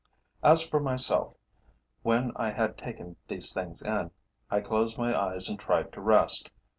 As 0.43 0.67
for 0.67 0.79
myself, 0.79 1.35
when 2.01 2.31
I 2.35 2.49
had 2.49 2.75
taken 2.75 3.17
these 3.27 3.53
things 3.53 3.83
in, 3.83 4.09
I 4.49 4.59
closed 4.61 4.97
my 4.97 5.15
eyes 5.15 5.47
and 5.47 5.59
tried 5.59 5.93
to 5.93 6.01
rest. 6.01 6.49